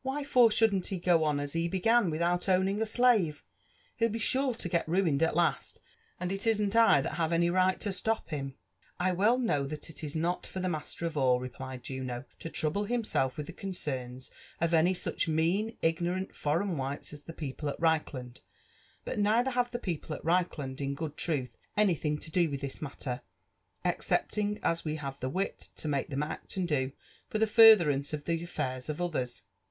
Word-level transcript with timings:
Why 0.00 0.24
for 0.24 0.50
shouldn't 0.50 0.86
he 0.86 0.96
go 0.98 1.24
on 1.24 1.38
as 1.38 1.52
he 1.52 1.68
began, 1.68 2.08
without 2.08 2.48
owning 2.48 2.80
a 2.80 2.86
slave? 2.86 3.44
He'll 3.96 4.08
be 4.08 4.18
sure 4.18 4.54
to 4.54 4.68
get 4.70 4.88
ruined 4.88 5.22
at 5.22 5.36
last, 5.36 5.78
and 6.18 6.32
it 6.32 6.46
isn't 6.46 6.74
I 6.74 7.02
that 7.02 7.16
have 7.16 7.34
any 7.34 7.50
right 7.50 7.78
to 7.82 7.92
slop 7.92 8.30
him." 8.30 8.54
I 8.98 9.12
well 9.12 9.36
know 9.36 9.66
that 9.66 9.90
it 9.90 10.02
is 10.02 10.16
not 10.16 10.46
for 10.46 10.60
the 10.60 10.70
master 10.70 11.04
of 11.04 11.18
all," 11.18 11.38
replied 11.38 11.82
Juno, 11.82 12.24
"lo 12.42 12.50
trouble 12.50 12.84
himself 12.84 13.36
with 13.36 13.46
the 13.46 13.52
conf 13.52 13.86
ems 13.86 14.30
of 14.58 14.72
any 14.72 14.94
such 14.94 15.28
mean, 15.28 15.76
ignorant, 15.82 16.34
foreign 16.34 16.78
whites 16.78 17.12
as 17.12 17.24
the 17.24 17.34
people 17.34 17.68
at 17.68 17.78
ReiclAnd: 17.78 18.38
but 19.04 19.18
neither 19.18 19.50
have 19.50 19.70
the 19.70 19.78
people 19.78 20.16
at^ 20.16 20.22
Reichland, 20.24 20.80
in 20.80 20.94
good 20.94 21.18
trulh, 21.18 21.54
anything 21.76 22.16
to 22.20 22.30
do 22.30 22.48
with 22.48 22.62
this 22.62 22.80
matter, 22.80 23.20
excepting 23.84 24.58
as 24.62 24.86
we 24.86 24.96
have 24.96 25.20
the 25.20 25.28
wit 25.28 25.68
to 25.76 25.88
make 25.88 26.08
them 26.08 26.22
act 26.22 26.56
and 26.56 26.66
do 26.66 26.92
for 27.28 27.36
the 27.38 27.46
furtherance 27.46 28.14
of 28.14 28.24
the 28.24 28.42
affairs 28.42 28.88
of 28.88 28.98
others. 29.02 29.42